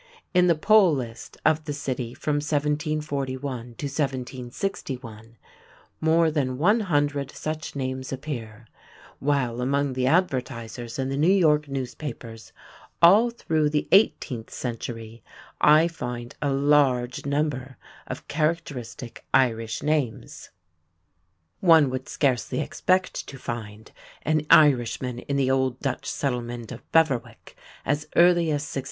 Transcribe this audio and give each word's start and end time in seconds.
In 0.33 0.47
the 0.47 0.55
"Poll 0.55 0.95
List" 0.95 1.37
of 1.45 1.65
the 1.65 1.73
city 1.73 2.15
from 2.15 2.37
1741 2.37 3.35
to 3.75 3.85
1761, 3.85 5.37
more 6.01 6.31
than 6.31 6.57
one 6.57 6.79
hundred 6.79 7.29
such 7.29 7.75
names 7.75 8.11
appear, 8.11 8.65
while 9.19 9.61
among 9.61 9.93
the 9.93 10.07
advertisers 10.07 10.97
in 10.97 11.09
the 11.09 11.17
New 11.17 11.31
York 11.31 11.67
newspapers 11.67 12.51
all 12.99 13.29
through 13.29 13.69
the 13.69 13.87
eighteenth 13.91 14.49
century 14.49 15.21
I 15.77 15.87
find 15.87 16.33
a 16.41 16.49
large 16.49 17.27
number 17.27 17.77
of 18.07 18.27
characteristic 18.27 19.23
Irish 19.35 19.83
names. 19.83 20.49
One 21.59 21.91
would 21.91 22.09
scarcely 22.09 22.59
expect 22.59 23.27
to 23.27 23.37
find 23.37 23.91
an 24.23 24.47
Irishman 24.49 25.19
in 25.19 25.37
the 25.37 25.51
old 25.51 25.79
Dutch 25.79 26.07
settlement 26.07 26.71
of 26.71 26.91
Beverwyck 26.91 27.55
as 27.85 28.07
early 28.15 28.47
as 28.49 28.63
1645. 28.65 28.77